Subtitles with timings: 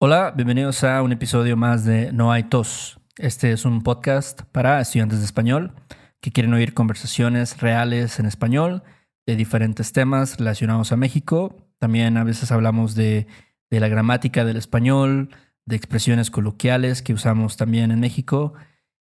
[0.00, 3.00] Hola, bienvenidos a un episodio más de No hay tos.
[3.16, 5.74] Este es un podcast para estudiantes de español
[6.20, 8.84] que quieren oír conversaciones reales en español
[9.26, 11.56] de diferentes temas relacionados a México.
[11.78, 13.26] También a veces hablamos de,
[13.70, 15.30] de la gramática del español,
[15.66, 18.54] de expresiones coloquiales que usamos también en México.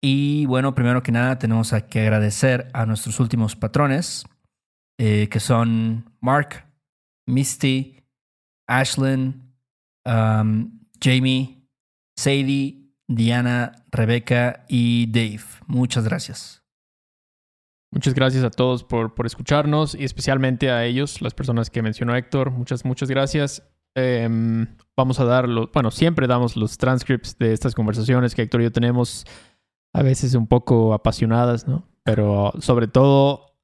[0.00, 4.24] Y bueno, primero que nada tenemos que agradecer a nuestros últimos patrones,
[4.98, 6.64] eh, que son Mark,
[7.26, 8.02] Misty,
[8.66, 9.49] Ashlyn,
[10.10, 11.66] um, Jamie,
[12.16, 15.44] Sadie, Diana, Rebeca y Dave.
[15.66, 16.62] Muchas gracias.
[17.92, 22.14] Muchas gracias a todos por, por escucharnos y especialmente a ellos, las personas que mencionó
[22.14, 22.50] Héctor.
[22.52, 23.62] Muchas, muchas gracias.
[23.96, 28.60] Em, vamos a dar, los, bueno, siempre damos los transcripts de estas conversaciones que Héctor
[28.60, 29.26] y yo tenemos,
[29.92, 31.88] a veces un poco apasionadas, ¿no?
[32.04, 33.56] Pero sobre todo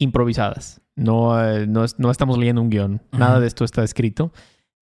[0.00, 0.80] improvisadas.
[0.96, 3.02] No, eh, no, no, estamos leyendo un guion.
[3.12, 4.32] Nada de esto está escrito.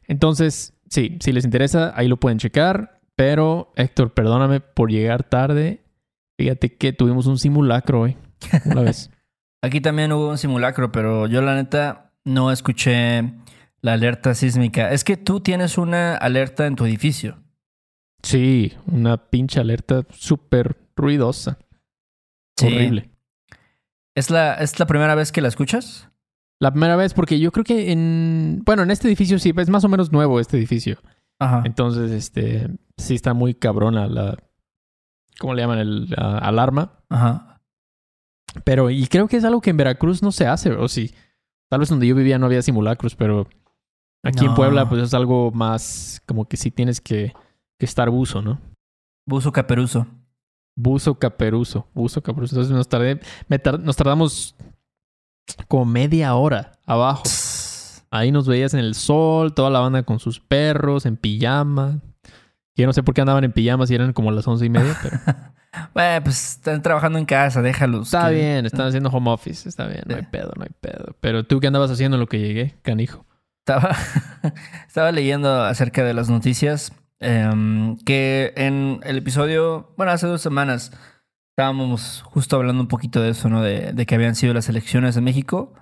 [0.07, 3.01] Entonces, sí, si les interesa, ahí lo pueden checar.
[3.15, 5.83] Pero, Héctor, perdóname por llegar tarde.
[6.37, 8.17] Fíjate que tuvimos un simulacro hoy.
[9.61, 13.33] Aquí también hubo un simulacro, pero yo la neta no escuché
[13.81, 14.91] la alerta sísmica.
[14.91, 17.37] Es que tú tienes una alerta en tu edificio.
[18.21, 21.59] Sí, una pinche alerta súper ruidosa.
[22.61, 23.09] Horrible.
[24.15, 26.09] ¿Es la, ¿Es la primera vez que la escuchas?
[26.59, 28.61] La primera vez, porque yo creo que en.
[28.63, 30.97] Bueno, en este edificio sí, es más o menos nuevo este edificio.
[31.39, 31.63] Ajá.
[31.65, 32.69] Entonces, este.
[32.97, 34.37] Sí está muy cabrona la.
[35.39, 35.79] ¿Cómo le llaman?
[35.79, 36.99] El alarma.
[37.09, 37.61] Ajá.
[38.63, 41.13] Pero, y creo que es algo que en Veracruz no se hace, o sí.
[41.73, 43.47] Tal vez donde yo vivía no había simulacros, pero
[44.21, 47.33] aquí en Puebla pues es algo más como que sí tienes que,
[47.79, 48.61] que estar buzo, ¿no?
[49.25, 50.05] Buzo caperuso.
[50.75, 51.87] Buzo caperuso.
[51.95, 52.53] Buzo caperuso.
[52.53, 53.19] Entonces nos, tardé,
[53.81, 54.55] nos tardamos
[55.67, 57.23] como media hora abajo.
[58.11, 62.01] Ahí nos veías en el sol, toda la banda con sus perros, en pijama.
[62.75, 64.95] Yo no sé por qué andaban en pijamas y eran como las once y media,
[65.01, 65.17] pero...
[65.93, 68.07] Bueno, pues están trabajando en casa, déjalos.
[68.07, 71.15] Está bien, están haciendo home office, está bien, no hay pedo, no hay pedo.
[71.19, 73.25] Pero tú qué andabas haciendo en lo que llegué, canijo.
[73.59, 73.95] Estaba,
[74.87, 80.91] estaba leyendo acerca de las noticias em, que en el episodio, bueno, hace dos semanas
[81.51, 83.61] estábamos justo hablando un poquito de eso, ¿no?
[83.61, 85.73] De, de que habían sido las elecciones de México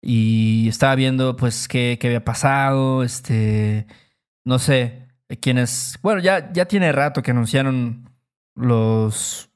[0.00, 3.86] y estaba viendo pues qué, qué había pasado, este,
[4.44, 5.08] no sé,
[5.40, 8.07] quiénes, bueno, ya, ya tiene rato que anunciaron
[8.58, 9.50] los,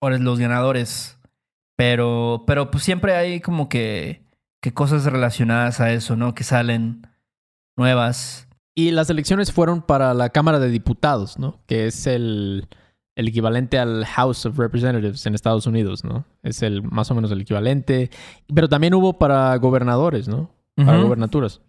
[0.00, 1.18] los ganadores.
[1.76, 4.22] Pero, pero pues siempre hay como que,
[4.62, 6.34] que cosas relacionadas a eso, ¿no?
[6.34, 7.06] Que salen
[7.76, 8.48] nuevas.
[8.76, 11.60] Y las elecciones fueron para la Cámara de Diputados, ¿no?
[11.66, 12.68] Que es el,
[13.16, 16.24] el equivalente al House of Representatives en Estados Unidos, ¿no?
[16.42, 18.10] Es el más o menos el equivalente.
[18.52, 20.50] Pero también hubo para gobernadores, ¿no?
[20.76, 21.60] Para gobernaturas.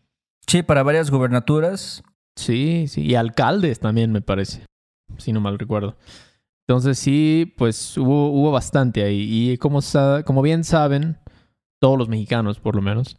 [0.48, 2.04] Sí, para varias gobernaturas.
[2.36, 3.02] Sí, sí.
[3.02, 4.66] Y alcaldes también, me parece.
[5.18, 5.96] Si no mal recuerdo.
[6.68, 9.52] Entonces sí, pues hubo, hubo bastante ahí.
[9.52, 9.80] Y como,
[10.26, 11.20] como bien saben,
[11.80, 13.18] todos los mexicanos por lo menos,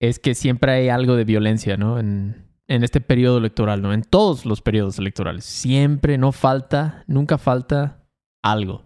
[0.00, 1.98] es que siempre hay algo de violencia, ¿no?
[2.00, 3.92] En, en este periodo electoral, ¿no?
[3.92, 5.44] En todos los periodos electorales.
[5.44, 8.04] Siempre no falta, nunca falta
[8.42, 8.84] algo.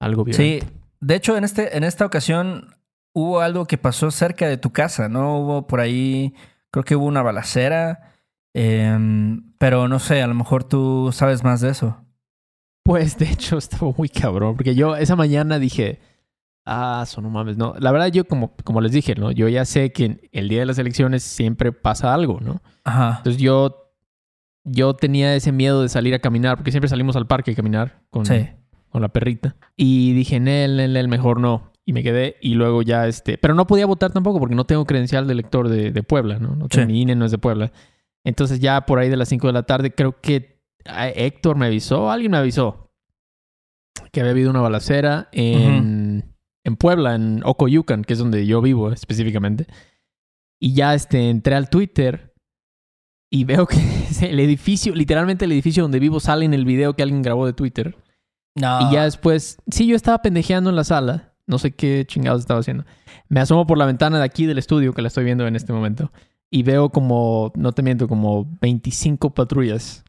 [0.00, 0.66] Algo violento.
[0.66, 2.76] Sí, de hecho en, este, en esta ocasión
[3.14, 5.38] hubo algo que pasó cerca de tu casa, ¿no?
[5.38, 6.34] Hubo por ahí,
[6.70, 8.14] creo que hubo una balacera,
[8.54, 12.03] em, pero no sé, a lo mejor tú sabes más de eso.
[12.84, 15.98] Pues de hecho estaba muy cabrón, porque yo esa mañana dije,
[16.64, 17.74] ah, eso no mames, no.
[17.78, 19.32] La verdad yo como, como les dije, ¿no?
[19.32, 22.62] Yo ya sé que el día de las elecciones siempre pasa algo, ¿no?
[22.84, 23.16] Ajá.
[23.18, 23.90] Entonces yo,
[24.64, 28.02] yo tenía ese miedo de salir a caminar, porque siempre salimos al parque a caminar
[28.10, 28.24] con,
[28.90, 29.56] con la perrita.
[29.76, 31.72] Y dije, en él, en él, mejor no.
[31.86, 33.36] Y me quedé y luego ya este...
[33.36, 36.56] Pero no podía votar tampoco porque no tengo credencial de elector de, de Puebla, ¿no?
[36.56, 37.72] no tengo, Mi INE no es de Puebla.
[38.24, 40.53] Entonces ya por ahí de las 5 de la tarde creo que
[40.84, 42.84] Héctor me avisó, alguien me avisó
[44.14, 46.34] que había habido una balacera en,
[46.64, 49.66] en Puebla, en Ocoyucan, que es donde yo vivo específicamente.
[50.60, 52.32] Y ya este, entré al Twitter
[53.30, 53.76] y veo que
[54.22, 57.52] el edificio, literalmente el edificio donde vivo sale en el video que alguien grabó de
[57.52, 57.96] Twitter.
[58.54, 58.88] No.
[58.88, 61.34] Y ya después, sí, yo estaba pendejeando en la sala.
[61.46, 62.84] No sé qué chingados estaba haciendo.
[63.28, 65.72] Me asomo por la ventana de aquí del estudio que la estoy viendo en este
[65.72, 66.12] momento.
[66.50, 70.04] Y veo como, no te miento, como 25 patrullas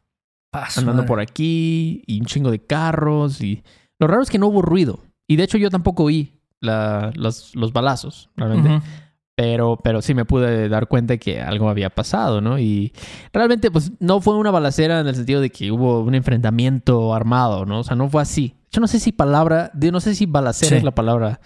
[0.76, 3.40] andando por aquí y un chingo de carros.
[3.40, 3.62] Y
[3.98, 5.00] lo raro es que no hubo ruido.
[5.28, 8.86] Y de hecho yo tampoco oí los, los, balazos, realmente.
[9.34, 12.58] Pero, pero sí me pude dar cuenta que algo había pasado, ¿no?
[12.58, 12.92] Y
[13.34, 17.66] realmente, pues, no fue una balacera en el sentido de que hubo un enfrentamiento armado,
[17.66, 17.80] ¿no?
[17.80, 18.54] O sea, no fue así.
[18.70, 21.40] Yo no sé si palabra, no sé si balacera es la palabra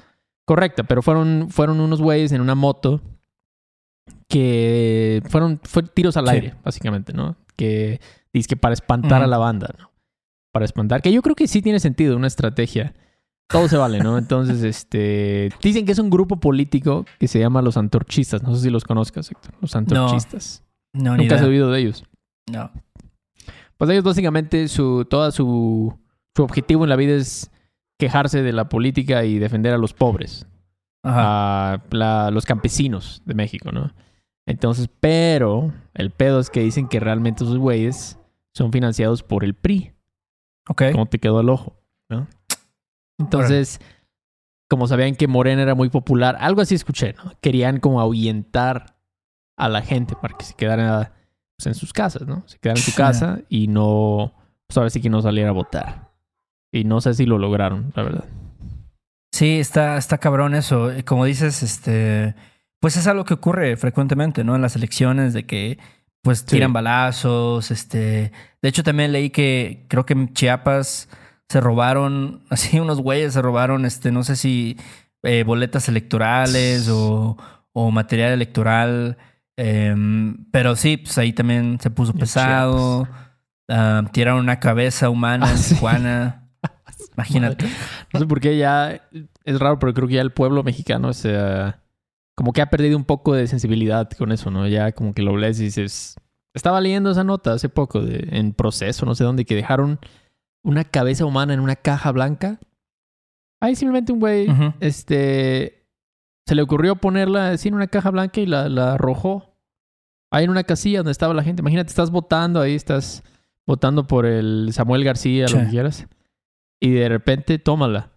[0.46, 3.00] correcta, pero fueron, fueron unos güeyes en una moto
[4.28, 7.36] que fueron fue tiros al aire, básicamente, ¿no?
[7.56, 8.00] Que
[8.32, 9.90] dice que para espantar a la banda, ¿no?
[10.52, 12.94] Para espantar, que yo creo que sí tiene sentido, una estrategia
[13.50, 14.16] todo se vale, ¿no?
[14.16, 15.50] Entonces, este.
[15.60, 18.42] Dicen que es un grupo político que se llama los antorchistas.
[18.44, 19.54] No sé si los conozcas, Héctor.
[19.60, 20.62] Los antorchistas.
[20.92, 22.04] No, Nunca has oído de ellos.
[22.50, 22.70] No.
[23.76, 25.04] Pues ellos básicamente su.
[25.04, 25.98] Toda su.
[26.36, 27.50] Su objetivo en la vida es
[27.98, 30.46] quejarse de la política y defender a los pobres.
[31.02, 31.80] A
[32.32, 33.92] los campesinos de México, ¿no?
[34.46, 38.19] Entonces, pero el pedo es que dicen que realmente esos güeyes
[38.54, 39.92] son financiados por el PRI.
[40.68, 40.82] Ok.
[40.92, 41.80] ¿Cómo te quedó el ojo?
[42.10, 42.26] ¿no?
[43.18, 43.80] Entonces,
[44.68, 47.32] como sabían que Morena era muy popular, algo así escuché, ¿no?
[47.40, 48.96] Querían como ahuyentar
[49.56, 51.12] a la gente para que se quedaran
[51.56, 52.44] pues, en sus casas, ¿no?
[52.46, 54.34] Se quedaran en su casa y no,
[54.66, 56.10] pues ahora sí que no saliera a votar.
[56.72, 58.24] Y no sé si lo lograron, la verdad.
[59.32, 60.90] Sí, está, está cabrón eso.
[61.04, 62.34] Como dices, este,
[62.80, 64.54] pues es algo que ocurre frecuentemente, ¿no?
[64.54, 65.78] En las elecciones de que
[66.22, 71.08] pues tiran balazos, este, de hecho también leí que creo que en Chiapas
[71.48, 74.76] se robaron, así unos güeyes se robaron, este, no sé si
[75.22, 77.36] eh, boletas electorales o,
[77.72, 79.18] o material electoral.
[79.56, 83.06] Em, pero sí, pues ahí también se puso pesado.
[83.68, 86.48] Ah, tiraron una cabeza humana ah, en Tijuana.
[87.14, 87.68] Imagínate.
[88.12, 89.02] No sé por qué ya
[89.44, 91.36] es raro, pero creo que ya el pueblo mexicano se
[92.40, 94.66] como que ha perdido un poco de sensibilidad con eso, ¿no?
[94.66, 96.16] Ya como que lo lees y dices.
[96.54, 99.98] Estaba leyendo esa nota hace poco de, en proceso, no sé dónde, que dejaron
[100.64, 102.58] una cabeza humana en una caja blanca.
[103.60, 104.48] Ahí simplemente un güey,
[104.80, 105.86] este,
[106.46, 109.54] se le ocurrió ponerla así en una caja blanca y la, la arrojó.
[110.32, 111.60] Ahí en una casilla donde estaba la gente.
[111.60, 113.22] Imagínate, estás votando, ahí estás
[113.66, 116.08] votando por el Samuel García, lo que quieras.
[116.80, 118.12] Y de repente, tómala.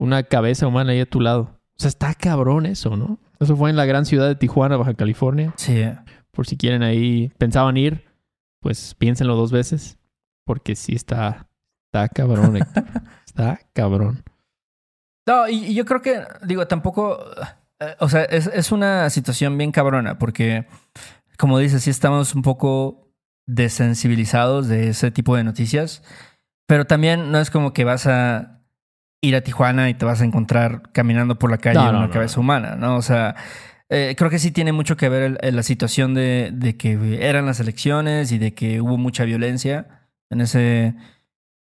[0.00, 1.59] Una cabeza humana ahí a tu lado.
[1.80, 3.18] O sea, está cabrón eso, ¿no?
[3.38, 5.54] Eso fue en la gran ciudad de Tijuana, Baja California.
[5.56, 5.82] Sí.
[6.30, 8.04] Por si quieren ahí, pensaban ir,
[8.60, 9.98] pues piénsenlo dos veces
[10.44, 11.48] porque sí está,
[11.86, 12.58] está cabrón,
[13.26, 14.22] está cabrón.
[15.26, 17.18] No, y, yo creo que, digo, tampoco,
[17.78, 20.66] eh, o sea, es, es, una situación bien cabrona, porque,
[21.38, 23.10] como dices, sí estamos un poco
[23.46, 26.02] desensibilizados de ese tipo de noticias,
[26.66, 28.59] pero también no es como que vas a
[29.20, 32.40] ir a Tijuana y te vas a encontrar caminando por la calle en una cabeza
[32.40, 32.96] humana, ¿no?
[32.96, 33.36] O sea,
[33.88, 37.60] eh, creo que sí tiene mucho que ver la situación de, de, que eran las
[37.60, 39.86] elecciones y de que hubo mucha violencia
[40.30, 40.94] en ese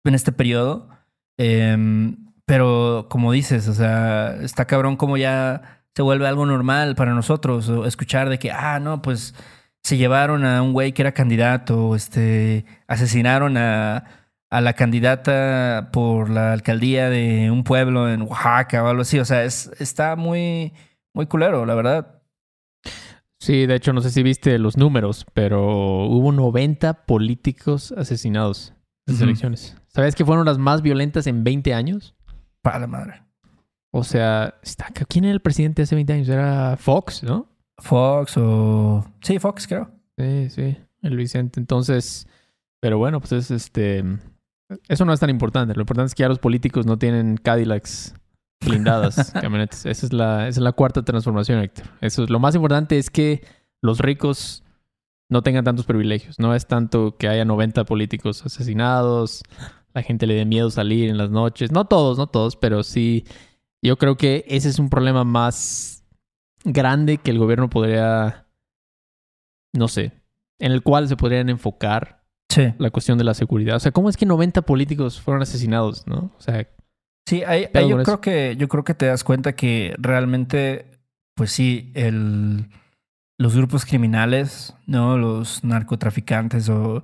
[0.03, 0.89] en este periodo.
[1.38, 7.13] Em, pero como dices, o sea, está cabrón como ya se vuelve algo normal para
[7.13, 7.71] nosotros.
[7.86, 9.36] Escuchar de que, ah, no, pues
[9.83, 14.06] se llevaron a un güey que era candidato, este, asesinaron a,
[14.51, 19.17] a la candidata por la alcaldía de un pueblo en Oaxaca o algo así.
[19.17, 20.74] O sea, es, está muy,
[21.13, 22.22] muy culero, la verdad.
[23.39, 28.74] Sí, de hecho, no sé si viste los números, pero hubo 90 políticos asesinados
[29.08, 29.77] en las elecciones.
[29.88, 32.13] ¿Sabes que fueron las más violentas en 20 años?
[32.62, 33.24] Para la madre.
[33.91, 34.55] O sea,
[35.08, 36.29] ¿quién era el presidente hace 20 años?
[36.29, 37.48] Era Fox, ¿no?
[37.77, 39.05] Fox o...
[39.22, 39.89] Sí, Fox, creo.
[40.17, 41.60] Sí, sí, el Vicente.
[41.60, 42.27] Entonces,
[42.81, 44.03] pero bueno, pues es este...
[44.88, 45.74] Eso no es tan importante.
[45.75, 48.13] Lo importante es que ya los políticos no tienen Cadillacs
[48.66, 49.86] blindadas camionetas.
[49.86, 51.88] Esa es la, esa es la cuarta transformación, Héctor.
[52.01, 53.44] Eso es lo más importante es que
[53.82, 54.63] los ricos
[55.30, 56.40] no tengan tantos privilegios.
[56.40, 59.44] No es tanto que haya 90 políticos asesinados,
[59.94, 61.72] la gente le dé miedo salir en las noches.
[61.72, 63.25] No todos, no todos, pero sí.
[63.82, 66.06] Yo creo que ese es un problema más
[66.63, 68.48] grande que el gobierno podría,
[69.74, 70.12] no sé,
[70.60, 72.21] en el cual se podrían enfocar
[72.77, 73.75] la cuestión de la seguridad.
[73.75, 76.31] O sea, ¿cómo es que 90 políticos fueron asesinados, no?
[76.38, 76.67] O sea,
[77.25, 80.86] Sí, ahí, yo creo que yo creo que te das cuenta que realmente,
[81.36, 82.65] pues sí, el,
[83.38, 85.17] los grupos criminales, ¿no?
[85.17, 87.03] Los narcotraficantes o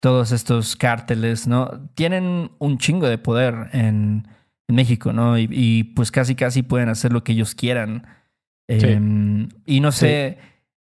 [0.00, 1.88] todos estos cárteles, ¿no?
[1.94, 4.28] Tienen un chingo de poder en,
[4.66, 5.38] México, ¿no?
[5.38, 8.06] Y, pues casi casi pueden hacer lo que ellos quieran.
[8.66, 10.38] Em, y no sé,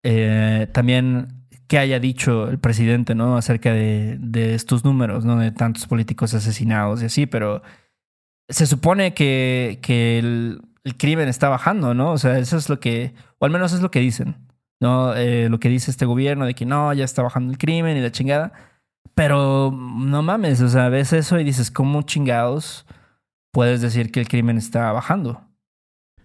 [0.02, 3.38] eh, también qué haya dicho el presidente, ¿no?
[3.38, 5.38] Acerca de, de, estos números, ¿no?
[5.38, 7.62] De tantos políticos asesinados y así, pero
[8.50, 12.12] se supone que, que el, el, crimen está bajando, ¿no?
[12.12, 14.36] O sea, eso es lo que, o al menos es lo que dicen,
[14.80, 15.16] ¿no?
[15.16, 18.02] Eh, lo que dice este gobierno de que no, ya está bajando el crimen y
[18.02, 18.54] la chingada.
[19.16, 22.86] Pero no mames, o sea, ves eso y dices, ¿cómo chingados
[23.52, 25.42] puedes decir que el crimen está bajando?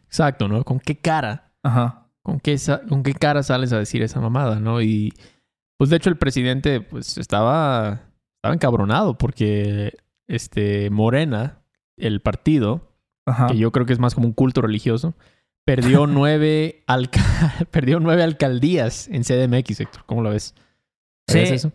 [0.07, 0.65] Exacto, ¿no?
[0.65, 1.53] ¿Con qué cara?
[1.63, 2.00] Ajá.
[2.23, 2.57] ¿Con qué,
[2.89, 4.83] ¿Con qué cara sales a decir esa mamada, no?
[4.83, 5.13] Y
[5.79, 8.03] pues de hecho el presidente pues estaba,
[8.37, 9.97] estaba encabronado porque
[10.29, 11.63] este Morena,
[11.97, 12.93] el partido,
[13.49, 15.15] que yo creo que es más como un culto religioso,
[15.65, 16.85] perdió nueve,
[17.71, 20.05] perdió nueve alcaldías en CDMX, Héctor.
[20.07, 20.55] ¿Cómo lo ves?
[21.29, 21.39] Sí.
[21.39, 21.73] eso?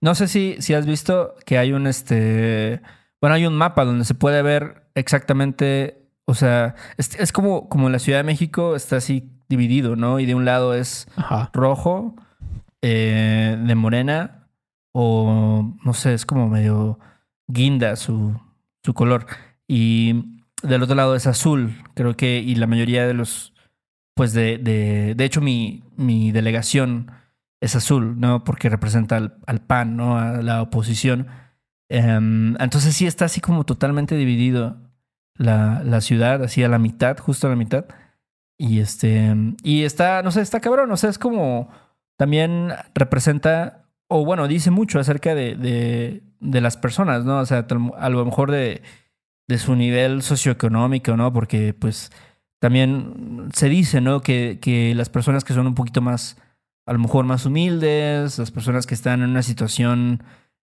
[0.00, 2.80] No sé si, si has visto que hay un este.
[3.20, 6.08] Bueno, hay un mapa donde se puede ver exactamente.
[6.24, 10.18] O sea, es, es como, como la Ciudad de México está así dividido, ¿no?
[10.18, 11.06] Y de un lado es
[11.52, 12.16] rojo,
[12.80, 14.48] eh, de morena,
[14.92, 16.98] o no sé, es como medio
[17.46, 18.40] guinda su,
[18.82, 19.26] su color.
[19.68, 23.52] Y del otro lado es azul, creo que, y la mayoría de los,
[24.14, 27.10] pues de, de, de hecho mi, mi delegación
[27.60, 28.42] es azul, ¿no?
[28.42, 30.18] Porque representa al, PAN, ¿no?
[30.18, 31.28] A la oposición.
[31.90, 34.78] Em, entonces sí está así como totalmente dividido
[35.36, 37.84] la, la ciudad, así a la mitad, justo a la mitad.
[38.58, 41.68] Y este, y está, no sé, está cabrón, o sea, es como
[42.16, 47.38] también representa, o bueno, dice mucho acerca de, de, de las personas, ¿no?
[47.38, 47.66] O sea,
[47.98, 48.82] a lo mejor de,
[49.48, 51.32] de su nivel socioeconómico, ¿no?
[51.32, 52.12] Porque pues
[52.60, 54.20] también se dice, ¿no?
[54.20, 56.36] Que, que las personas que son un poquito más,
[56.86, 60.22] a lo mejor más humildes, las personas que están en una situación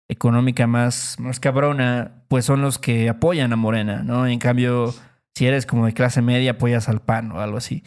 [0.08, 4.28] económica más, más cabrona, pues son los que apoyan a Morena, ¿no?
[4.28, 4.94] En cambio,
[5.38, 7.84] si eres como de clase media, apoyas al PAN o algo así.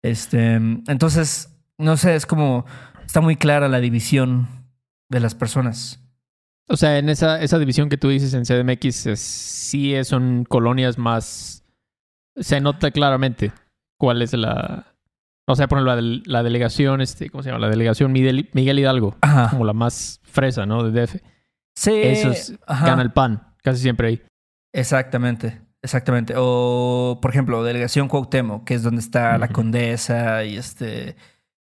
[0.00, 2.66] Este, entonces, no sé, es como,
[3.04, 4.46] está muy clara la división
[5.08, 6.00] de las personas.
[6.68, 11.64] O sea, en esa, esa división que tú dices en CDMX, sí son colonias más,
[12.36, 13.50] se nota claramente
[13.98, 14.94] cuál es la,
[15.48, 17.58] o sea, por ejemplo, la, la delegación, este, ¿cómo se llama?
[17.58, 19.16] La delegación Miguel, Miguel Hidalgo,
[19.50, 20.88] como la más fresa, ¿no?
[20.88, 21.16] De DF.
[21.74, 21.90] Sí.
[21.92, 24.22] Eso es, gana el pan, casi siempre ahí.
[24.72, 25.63] Exactamente.
[25.84, 26.32] Exactamente.
[26.38, 31.14] O, por ejemplo, Delegación Cuauhtémoc, que es donde está la Condesa y este,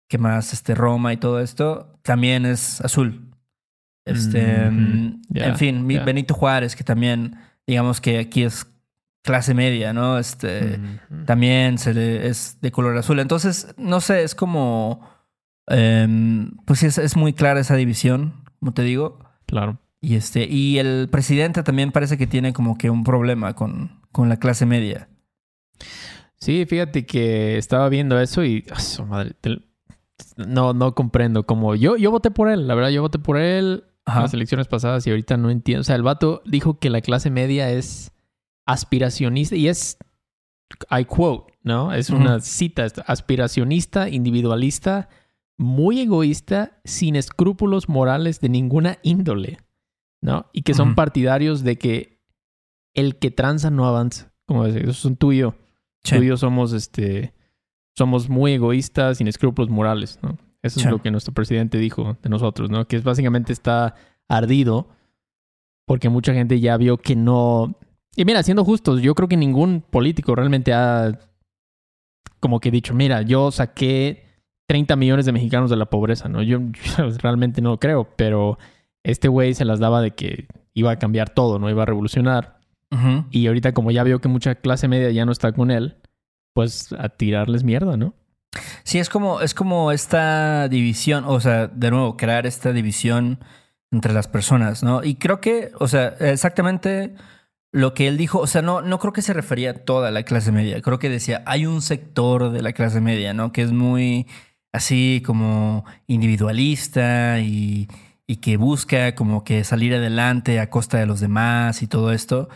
[0.07, 0.53] ¿qué más?
[0.53, 3.29] Este, Roma y todo esto, también es azul.
[4.05, 7.35] Este, mm, en fin, Benito Juárez, que también,
[7.67, 8.65] digamos que aquí es
[9.23, 10.17] clase media, ¿no?
[10.17, 10.79] Este,
[11.25, 13.19] también se es de color azul.
[13.19, 15.05] Entonces, no sé, es como,
[15.67, 19.19] em, pues sí, es, es muy clara esa división, como te digo.
[19.47, 19.79] Claro.
[19.99, 24.29] Y este, y el presidente también parece que tiene como que un problema con, con
[24.29, 25.09] la clase media.
[26.37, 28.65] Sí, fíjate que estaba viendo eso y
[28.99, 29.35] oh, madre,
[30.37, 31.45] no, no comprendo.
[31.45, 34.67] Como yo, yo voté por él, la verdad, yo voté por él en las elecciones
[34.67, 35.81] pasadas y ahorita no entiendo.
[35.81, 38.13] O sea, el vato dijo que la clase media es
[38.65, 39.97] aspiracionista y es,
[40.89, 41.93] I quote, ¿no?
[41.93, 45.09] Es una cita, aspiracionista, individualista,
[45.57, 49.57] muy egoísta, sin escrúpulos morales de ninguna índole.
[50.23, 50.49] ¿no?
[50.53, 52.12] Y que son partidarios de que
[52.93, 54.31] el que tranza no avanza.
[54.45, 55.55] Como decir, eso son tú y yo.
[56.03, 57.33] Tú y yo somos, este,
[57.95, 60.37] somos muy egoístas, sin escrúpulos morales, ¿no?
[60.61, 62.87] Eso es lo que nuestro presidente dijo de nosotros, ¿no?
[62.87, 63.95] Que es básicamente está
[64.29, 64.87] ardido
[65.85, 67.75] porque mucha gente ya vio que no...
[68.15, 71.19] Y mira, siendo justos, yo creo que ningún político realmente ha
[72.43, 74.25] como que dicho, mira, yo saqué
[74.67, 76.41] 30 millones de mexicanos de la pobreza, ¿no?
[76.41, 76.59] Yo,
[76.97, 78.57] yo realmente no lo creo, pero
[79.01, 81.69] este güey se las daba de que iba a cambiar todo, ¿no?
[81.69, 82.59] Iba a revolucionar.
[83.31, 85.97] Y ahorita como ya vio que mucha clase media ya no está con él,
[86.53, 88.13] pues a tirarles mierda, ¿no?
[88.83, 93.39] Sí, es como, es como esta división, o sea, de nuevo, crear esta división
[93.91, 95.03] entre las personas, ¿no?
[95.03, 97.15] Y creo que, o sea, exactamente
[97.71, 100.23] lo que él dijo, o sea, no, no creo que se refería a toda la
[100.23, 103.51] clase media, creo que decía, hay un sector de la clase media, ¿no?
[103.51, 104.27] Que es muy
[104.71, 107.87] así como individualista y
[108.27, 112.49] y que busca como que salir adelante a costa de los demás y todo esto.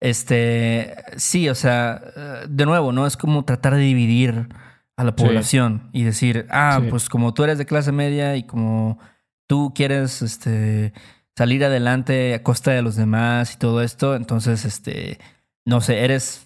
[0.00, 3.06] Este, sí, o sea, eh, de nuevo, ¿no?
[3.06, 4.48] Es como tratar de dividir
[4.96, 8.98] a la población y decir, ah, pues como tú eres de clase media y como
[9.46, 10.92] tú quieres este,
[11.36, 15.18] salir adelante a costa de los demás y todo esto, entonces, este,
[15.64, 16.42] no sé, eres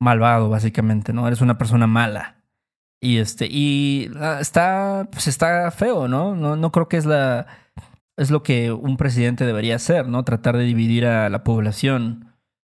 [0.00, 1.26] malvado, básicamente, ¿no?
[1.26, 2.36] Eres una persona mala.
[3.00, 6.34] Y este, y ah, está, pues está feo, ¿no?
[6.34, 7.46] No, no creo que es la
[8.16, 10.24] es lo que un presidente debería hacer, ¿no?
[10.24, 12.25] Tratar de dividir a la población.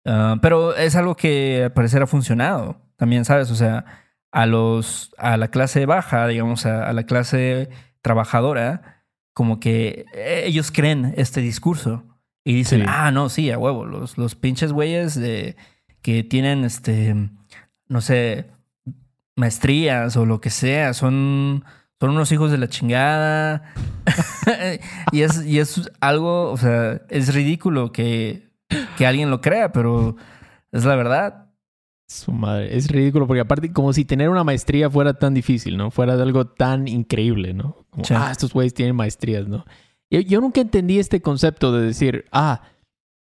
[0.04, 2.80] Ah, pero es algo que al parecer ha funcionado.
[2.96, 3.50] También, ¿sabes?
[3.50, 3.84] O sea,
[4.30, 7.68] a los, a la clase baja, digamos, a, la clase
[8.00, 9.04] trabajadora,
[9.34, 12.04] como que ellos creen este discurso
[12.44, 15.56] y dicen, ah, no, sí, a huevo, los, los pinches güeyes de,
[16.02, 17.14] que tienen, este,
[17.88, 18.50] no sé,
[19.36, 21.64] maestrías o lo que sea, son,
[22.00, 23.72] son unos hijos de la chingada.
[25.12, 28.51] y, es, y es algo, o sea, es ridículo que,
[28.96, 30.16] que alguien lo crea, pero
[30.70, 31.46] es la verdad.
[32.08, 35.90] Su madre, es ridículo porque aparte como si tener una maestría fuera tan difícil, ¿no?
[35.90, 37.86] Fuera de algo tan increíble, ¿no?
[37.90, 39.64] Como, ah, estos güeyes tienen maestrías, ¿no?
[40.10, 42.62] Yo, yo, nunca entendí este concepto de decir, ah,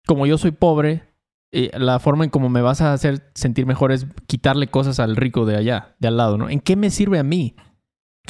[0.07, 1.03] como yo soy pobre,
[1.53, 5.45] la forma en cómo me vas a hacer sentir mejor es quitarle cosas al rico
[5.45, 6.49] de allá, de al lado, ¿no?
[6.49, 7.57] ¿En qué me sirve a mí?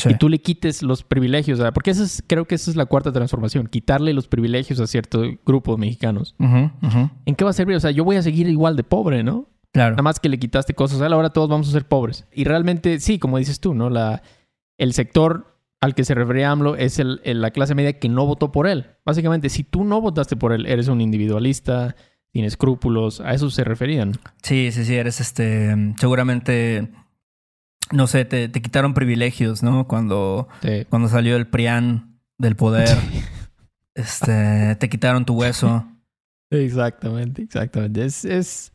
[0.08, 3.12] Y tú le quites los privilegios, porque eso es, creo que esa es la cuarta
[3.12, 6.34] transformación, quitarle los privilegios a cierto grupo de mexicanos.
[6.38, 7.76] ¿En qué va a servir?
[7.76, 9.48] O sea, yo voy a seguir igual de pobre, ¿no?
[9.72, 9.92] Claro.
[9.92, 12.26] Nada más que le quitaste cosas a él, ahora todos vamos a ser pobres.
[12.32, 13.90] Y realmente, sí, como dices tú, ¿no?
[13.90, 14.22] La,
[14.76, 18.52] el sector al que se refería AMLO es el, la clase media que no votó
[18.52, 18.86] por él.
[19.04, 21.96] Básicamente, si tú no votaste por él, eres un individualista,
[22.32, 24.12] sin escrúpulos, a eso se referían.
[24.42, 26.92] Sí, sí, sí, eres este, seguramente,
[27.92, 29.86] no sé, te, quitaron privilegios, ¿no?
[29.86, 30.48] Cuando,
[30.88, 32.88] cuando salió el PRIAN del poder,
[33.94, 35.86] este, te quitaron tu hueso.
[36.50, 38.04] Exactamente, exactamente.
[38.04, 38.72] Es, es,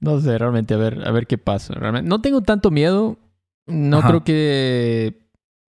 [0.00, 1.74] no sé, realmente, a ver, a ver qué pasa.
[1.74, 3.18] Realmente, no tengo tanto miedo.
[3.66, 5.30] No creo que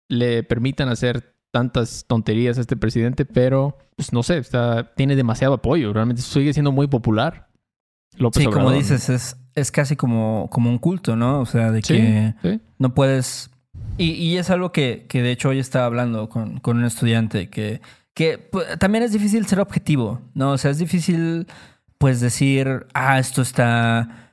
[0.09, 5.55] le permitan hacer tantas tonterías a este presidente, pero pues no sé, está, tiene demasiado
[5.55, 7.49] apoyo, realmente sigue siendo muy popular.
[8.33, 11.40] Sí, como dices, es, es casi como, como un culto, ¿no?
[11.40, 12.35] O sea, de que
[12.78, 13.50] no puedes...
[13.97, 17.49] Y, y, es algo que, que, de hecho hoy estaba hablando con, con un estudiante,
[17.49, 17.80] que,
[18.12, 20.52] que pues, también es difícil ser objetivo, ¿no?
[20.52, 21.47] O sea, es difícil
[21.99, 24.25] pues decir, ah, esto está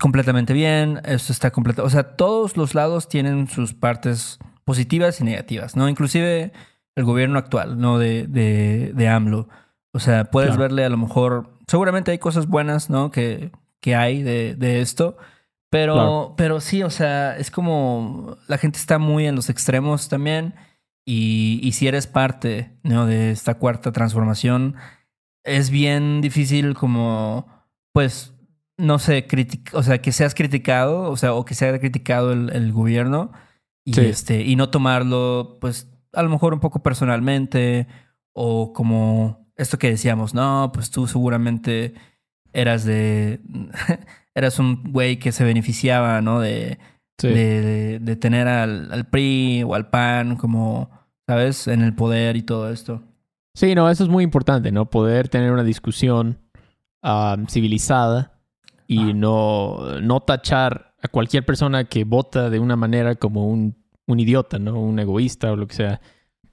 [0.00, 1.84] completamente bien, esto está completo.
[1.84, 5.88] O sea, todos los lados tienen sus partes positivas y negativas, ¿no?
[5.88, 6.52] Inclusive
[6.96, 7.98] el gobierno actual, ¿no?
[7.98, 9.48] De, de, de AMLO.
[9.94, 13.12] O sea, puedes verle a lo mejor, seguramente hay cosas buenas, ¿no?
[13.12, 15.16] Que, que hay de, de esto,
[15.70, 20.54] pero, pero sí, o sea, es como la gente está muy en los extremos también
[21.04, 23.06] y, y si eres parte, ¿no?
[23.06, 24.74] De esta cuarta transformación,
[25.44, 27.46] es bien difícil como,
[27.92, 28.34] pues,
[28.76, 29.26] no sé,
[29.74, 33.30] o sea, que seas criticado, o sea, o que sea criticado el, el gobierno
[33.84, 37.86] y, este, y no tomarlo, pues, a lo mejor un poco personalmente
[38.32, 41.94] o como esto que decíamos, no, pues tú seguramente
[42.52, 43.40] eras de...
[44.34, 46.40] eras un güey que se beneficiaba, ¿no?
[46.40, 46.78] De,
[47.22, 50.90] de, de, tener al, al, PRI o al PAN como,
[51.26, 51.68] ¿sabes?
[51.68, 53.02] En el poder y todo esto.
[53.54, 54.90] Sí, no, eso es muy importante, ¿no?
[54.90, 56.38] Poder tener una discusión
[57.48, 58.40] civilizada
[58.86, 59.14] y ah.
[59.14, 64.58] no, no tachar a cualquier persona que vota de una manera como un, un, idiota,
[64.58, 64.80] ¿no?
[64.80, 66.00] Un egoísta o lo que sea.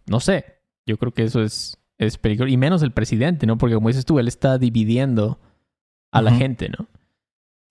[0.06, 0.46] No sé.
[0.86, 2.52] Yo creo que eso es, es peligroso.
[2.52, 3.58] Y menos el presidente, ¿no?
[3.58, 5.40] Porque como dices tú, él está dividiendo
[6.12, 6.88] a la gente, ¿no?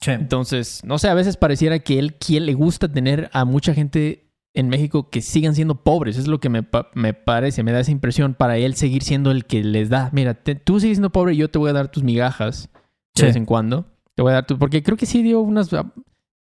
[0.00, 0.12] Sí.
[0.12, 4.30] Entonces, no sé, a veces pareciera que él quien le gusta tener a mucha gente
[4.54, 6.16] en México que sigan siendo pobres.
[6.16, 9.44] Es lo que me, me parece, me da esa impresión para él seguir siendo el
[9.44, 10.08] que les da.
[10.12, 12.70] Mira, tú sigues siendo pobre y yo te voy a dar tus migajas
[13.14, 13.86] de vez en cuando.
[14.14, 14.58] Te voy a dar tu...
[14.58, 15.68] Porque creo que sí dio unas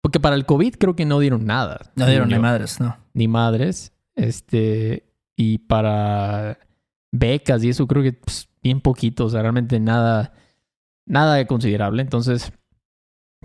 [0.01, 1.91] porque para el COVID creo que no dieron nada.
[1.95, 2.95] No dieron ni madres, no.
[3.13, 3.91] Ni madres.
[4.15, 5.03] Este.
[5.35, 6.59] Y para
[7.17, 9.25] becas y eso creo que pues, bien poquito.
[9.25, 10.33] O sea, realmente nada.
[11.05, 12.01] Nada considerable.
[12.01, 12.51] Entonces.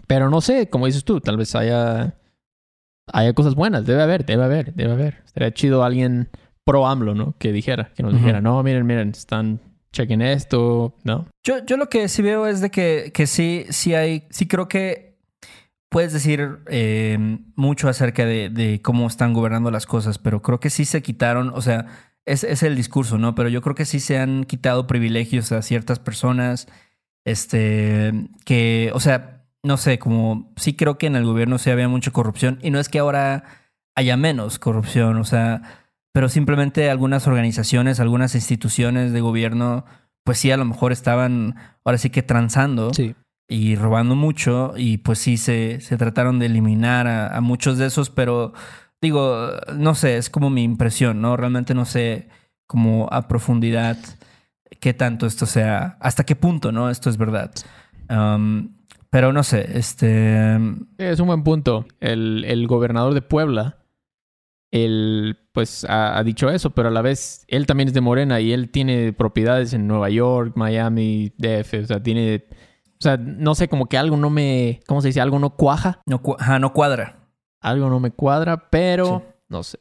[0.06, 2.16] Pero no sé, como dices tú, tal vez haya.
[3.12, 3.84] Haya cosas buenas.
[3.84, 5.22] Debe haber, debe haber, debe haber.
[5.26, 6.30] Sería chido alguien
[6.64, 7.34] pro AMLO, ¿no?
[7.38, 9.60] Que dijera, que nos dijera, no, miren, miren, están
[9.92, 11.26] chequen esto, ¿no?
[11.44, 14.68] Yo, yo lo que sí veo es de que, que sí, sí hay, sí creo
[14.68, 15.12] que
[15.92, 17.18] puedes decir eh,
[17.54, 21.60] mucho acerca de, cómo están gobernando las cosas, pero creo que sí se quitaron, o
[21.60, 21.86] sea,
[22.26, 23.34] es, es, el discurso, ¿no?
[23.34, 26.68] Pero yo creo que sí se han quitado privilegios a ciertas personas,
[27.24, 31.88] este, que, o sea, no sé, como sí creo que en el gobierno sí había
[31.88, 33.44] mucha corrupción y no es que ahora
[33.94, 35.62] haya menos corrupción, o sea,
[36.12, 39.84] pero simplemente algunas organizaciones, algunas instituciones de gobierno,
[40.24, 42.92] pues sí, a lo mejor estaban ahora sí que transando.
[42.94, 43.14] Sí
[43.52, 48.08] y robando mucho y pues sí se, se trataron de eliminar a, muchos de esos,
[48.08, 48.54] pero
[49.02, 51.36] digo, no sé, es como mi impresión, ¿no?
[51.36, 52.28] Realmente no sé
[52.66, 53.98] como a profundidad
[54.80, 56.88] qué tanto esto sea, hasta qué punto, ¿no?
[56.88, 57.52] Esto es verdad.
[59.10, 60.56] pero no sé, este...
[60.96, 61.84] Es un buen punto.
[62.00, 63.78] El, el gobernador de Puebla,
[64.70, 68.40] él pues ha, ha, dicho eso, pero a la vez él también es de Morena
[68.40, 72.46] y él tiene propiedades en Nueva York, Miami, DF, o sea, tiene
[72.98, 74.78] o sea, no sé, como que algo no me.
[74.86, 75.20] ¿Cómo se dice?
[75.20, 76.00] Algo no cuaja.
[76.06, 76.22] No,
[76.60, 77.21] no cuadra.
[77.62, 79.78] Algo no me cuadra, pero no sé.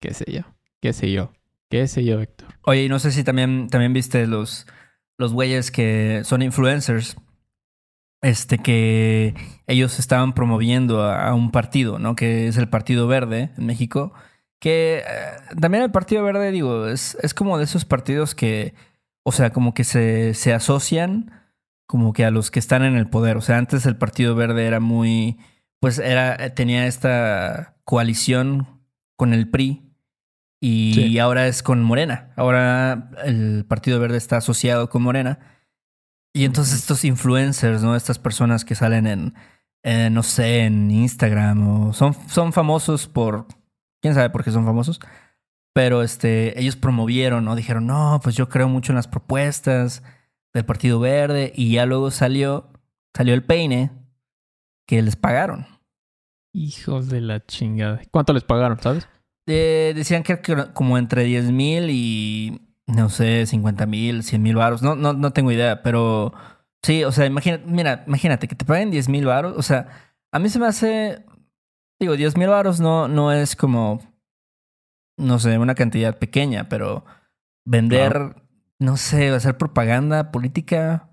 [0.00, 0.42] ¿Qué sé yo?
[0.80, 1.32] ¿Qué sé yo?
[1.70, 2.48] ¿Qué sé yo, Héctor?
[2.64, 4.66] Oye, y no sé si también, también viste los,
[5.16, 7.16] los güeyes que son influencers.
[8.20, 9.34] Este, que
[9.66, 12.14] ellos estaban promoviendo a, un partido, ¿no?
[12.14, 14.12] Que es el Partido Verde en México.
[14.60, 18.74] Que eh, también el Partido Verde, digo, es, es como de esos partidos que,
[19.24, 21.32] o sea, como que se, se asocian
[21.86, 23.38] como que a los que están en el poder.
[23.38, 25.38] O sea, antes el Partido Verde era muy,
[25.82, 28.84] pues era, tenía esta coalición
[29.16, 29.82] con el PRI
[30.60, 32.32] y ahora es con Morena.
[32.36, 35.40] Ahora el Partido Verde está asociado con Morena.
[36.32, 37.96] Y entonces estos influencers, ¿no?
[37.96, 39.34] Estas personas que salen
[39.82, 43.48] en, no sé, en Instagram o son, son famosos por,
[44.00, 45.00] quién sabe por qué son famosos,
[45.74, 47.56] pero este, ellos promovieron, ¿no?
[47.56, 50.04] Dijeron, no, pues yo creo mucho en las propuestas
[50.54, 52.70] del Partido Verde y ya luego salió,
[53.16, 53.90] salió el peine
[54.92, 55.66] que les pagaron.
[56.52, 58.02] Hijos de la chingada.
[58.10, 59.08] ¿Cuánto les pagaron, sabes?
[59.46, 60.38] Eh, decían que
[60.74, 64.82] como entre 10 mil y no sé, 50 mil, 100 mil varos.
[64.82, 66.34] No, no, no tengo idea, pero
[66.82, 69.56] sí, o sea, imagínate, mira, imagínate que te paguen 10 mil varos.
[69.56, 69.88] O sea,
[70.30, 71.24] a mí se me hace,
[71.98, 73.98] digo, 10 mil varos no, no es como,
[75.16, 77.06] no sé, una cantidad pequeña, pero
[77.64, 78.36] vender,
[78.78, 81.08] no sé, hacer propaganda política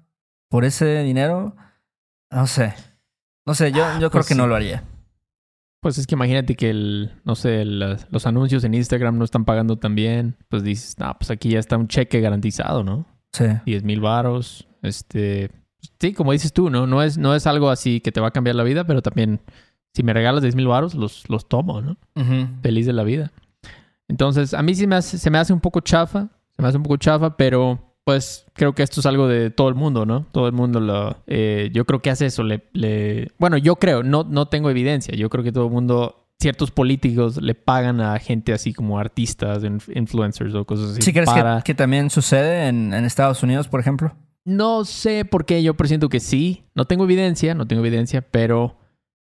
[0.49, 1.55] por ese dinero,
[2.29, 2.73] no sé.
[3.49, 4.83] No sé, yo, yo creo pues que no lo haría.
[5.81, 9.75] Pues es que imagínate que el, no sé, los anuncios en Instagram no están pagando
[9.79, 10.35] tan bien.
[10.49, 13.07] Pues dices, no, pues aquí ya está un cheque garantizado, ¿no?
[13.33, 13.45] Sí.
[13.65, 14.67] 10 mil varos.
[14.83, 15.49] Este,
[15.99, 16.85] sí, como dices tú, ¿no?
[16.85, 19.41] No es, no es algo así que te va a cambiar la vida, pero también
[19.95, 21.97] si me regalas 10 mil varos, los, los tomo, ¿no?
[22.61, 23.31] Feliz de la vida.
[24.07, 26.77] Entonces, a mí sí me hace, se me hace un poco chafa, se me hace
[26.77, 30.25] un poco chafa, pero pues creo que esto es algo de todo el mundo, ¿no?
[30.31, 31.15] Todo el mundo lo...
[31.27, 32.41] Eh, yo creo que hace eso.
[32.41, 35.15] Le, Bueno, yo creo, no, no tengo evidencia.
[35.15, 39.61] Yo creo que todo el mundo, ciertos políticos le pagan a gente así como artistas,
[39.93, 41.03] influencers o cosas así.
[41.03, 41.29] ¿Sí crees
[41.63, 44.15] que, también sucede en, Estados Unidos, por ejemplo?
[44.43, 46.63] No sé por qué, yo presiento que sí.
[46.73, 48.79] No tengo evidencia, no tengo evidencia, pero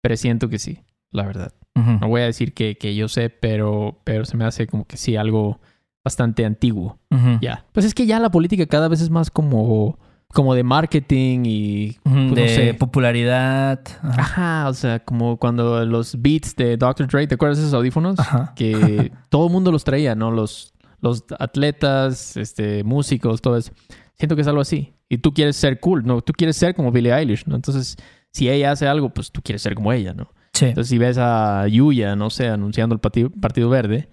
[0.01, 0.79] presiento que sí,
[1.11, 1.51] la verdad.
[1.75, 4.95] No voy a decir que, que yo sé, pero, pero se me hace como que
[4.95, 5.59] sí, algo
[6.03, 6.99] bastante antiguo.
[7.41, 7.65] Ya.
[7.71, 11.97] Pues es que ya la política cada vez es más como, como de marketing y
[12.03, 13.81] pues, de popularidad.
[14.01, 14.67] Ajá.
[14.69, 17.07] o sea, como cuando los beats de Dr.
[17.07, 18.17] Dre, ¿te acuerdas de esos audífonos?
[18.55, 20.31] Que todo el mundo los traía, ¿no?
[20.31, 23.71] Los, los atletas, este, músicos, todo eso.
[24.15, 24.93] Siento que es algo así.
[25.09, 26.21] Y tú quieres ser cool, ¿no?
[26.21, 27.55] Tú quieres ser como Billie Eilish, ¿no?
[27.55, 27.97] Entonces,
[28.31, 30.29] si ella hace algo, pues tú quieres ser como ella, ¿no?
[30.53, 30.65] Sí.
[30.65, 34.09] Entonces, si ves a Yuya, no sé, anunciando el partido Verde,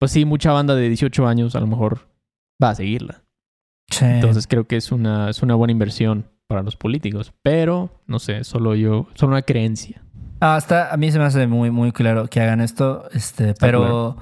[0.00, 2.08] pues sí, mucha banda de 18 años a lo mejor
[2.62, 3.22] va a seguirla.
[3.90, 4.06] Sí.
[4.06, 7.34] Entonces creo que es una, es una buena inversión para los políticos.
[7.42, 10.02] Pero, no sé, solo yo, solo una creencia.
[10.40, 13.08] Hasta a mí se me hace muy, muy claro que hagan esto.
[13.12, 14.16] Este, pero,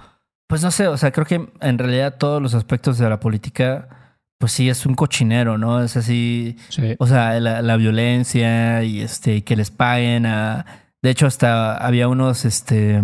[0.49, 4.19] pues no sé, o sea, creo que en realidad todos los aspectos de la política,
[4.39, 5.81] pues sí, es un cochinero, ¿no?
[5.81, 6.57] Es así,
[6.99, 10.67] o sea, la, violencia y este, que les paguen a...
[11.03, 13.01] De hecho, hasta había unos, este,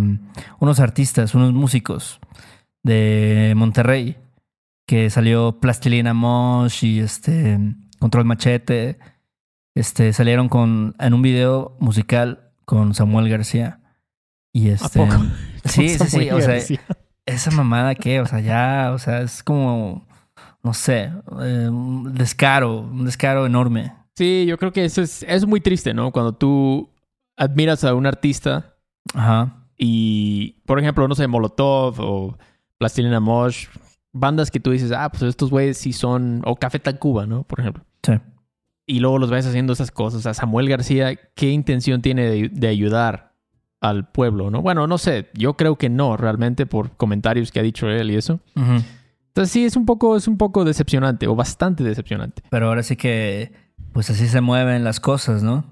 [0.58, 2.18] unos artistas, unos músicos
[2.84, 4.16] de Monterrey,
[4.86, 7.58] que salió Plastilina Mosh y este
[7.98, 8.98] Control Machete.
[9.74, 13.80] Este salieron con en un video musical con Samuel García.
[14.52, 15.02] Y este.
[15.02, 15.22] ¿A poco?
[15.64, 16.30] Sí, sí, sí.
[16.30, 16.58] O sea,
[17.24, 20.06] esa mamada que, o sea, ya, o sea, es como,
[20.62, 23.94] no sé, eh, un descaro, un descaro enorme.
[24.14, 26.12] Sí, yo creo que eso es, es muy triste, ¿no?
[26.12, 26.90] Cuando tú
[27.38, 28.76] admiras a un artista.
[29.14, 29.66] Ajá.
[29.78, 32.38] Y, por ejemplo, no sé, Molotov o
[32.78, 33.66] Plastilina Mosh,
[34.14, 37.42] bandas que tú dices, ah, pues estos güeyes sí son, o Café Tacuba, ¿no?
[37.42, 37.84] Por ejemplo.
[38.02, 38.12] Sí.
[38.86, 40.24] Y luego los ves haciendo esas cosas.
[40.26, 43.34] A Samuel García, ¿qué intención tiene de, ayudar
[43.80, 44.62] al pueblo, no?
[44.62, 48.16] Bueno, no sé, yo creo que no, realmente, por comentarios que ha dicho él y
[48.16, 48.40] eso.
[48.54, 52.42] Entonces sí, es un poco, es un poco decepcionante, o bastante decepcionante.
[52.50, 53.52] Pero ahora sí que,
[53.92, 55.64] pues así se mueven las cosas, ¿no?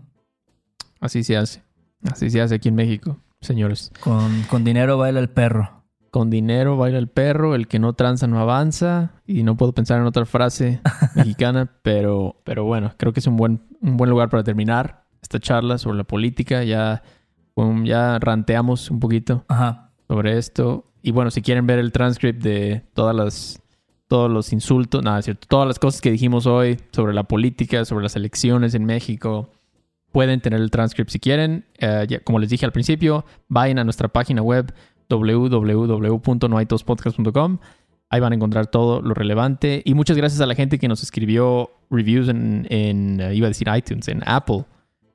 [1.00, 1.62] Así se hace.
[2.10, 3.92] Así se hace aquí en México, señores.
[4.00, 5.81] Con, con dinero baila el perro.
[6.12, 9.12] Con dinero baila el perro, el que no tranza no avanza.
[9.26, 10.82] Y no puedo pensar en otra frase
[11.16, 15.40] mexicana, pero, pero bueno, creo que es un buen, un buen lugar para terminar esta
[15.40, 16.64] charla sobre la política.
[16.64, 17.02] Ya,
[17.84, 19.46] ya ranteamos un poquito
[20.06, 20.84] sobre esto.
[21.00, 23.62] Y bueno, si quieren ver el transcript de todas las,
[24.06, 27.86] todos los insultos, nada, es cierto, todas las cosas que dijimos hoy sobre la política,
[27.86, 29.48] sobre las elecciones en México,
[30.12, 31.64] pueden tener el transcript si quieren.
[31.78, 34.72] Eh, como les dije al principio, vayan a nuestra página web
[35.18, 37.58] www.noaitospodcast.com.
[38.08, 39.82] Ahí van a encontrar todo lo relevante.
[39.84, 43.68] Y muchas gracias a la gente que nos escribió reviews en, eh, iba a decir
[43.74, 44.64] iTunes, en Apple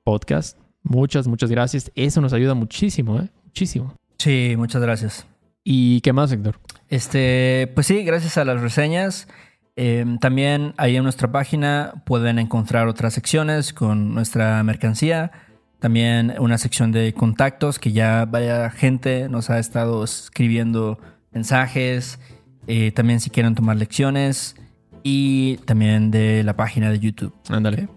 [0.03, 0.57] Podcast.
[0.83, 1.91] Muchas, muchas gracias.
[1.95, 3.29] Eso nos ayuda muchísimo, ¿eh?
[3.45, 3.93] Muchísimo.
[4.17, 5.27] Sí, muchas gracias.
[5.63, 6.59] ¿Y qué más, Héctor?
[6.89, 9.27] Este, pues sí, gracias a las reseñas.
[9.75, 15.31] Em, también ahí en nuestra página pueden encontrar otras secciones con nuestra mercancía.
[15.79, 20.99] También una sección de contactos que ya vaya gente nos ha estado escribiendo
[21.31, 22.19] mensajes.
[22.67, 24.55] Eh, también si quieren tomar lecciones.
[25.03, 27.33] Y también de la página de YouTube.
[27.49, 27.87] Ándale.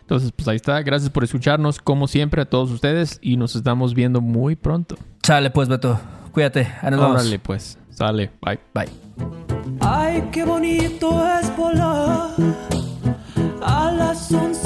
[0.00, 0.80] Entonces, pues ahí está.
[0.82, 3.18] Gracias por escucharnos, como siempre, a todos ustedes.
[3.22, 4.96] Y nos estamos viendo muy pronto.
[5.22, 6.00] Sale pues, Beto.
[6.32, 6.68] Cuídate.
[6.80, 7.78] Ahí nos Órale, pues.
[7.90, 8.30] Sale.
[8.40, 8.58] Bye.
[8.74, 8.88] Bye.
[9.80, 12.30] Ay, qué bonito es volar
[13.62, 14.65] a las 11